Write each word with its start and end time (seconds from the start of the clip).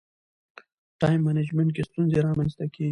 ټایم 0.99 1.19
منجمنټ 1.25 1.71
کې 1.75 1.83
ستونزې 1.89 2.19
رامنځته 2.27 2.63
کېږي. 2.73 2.79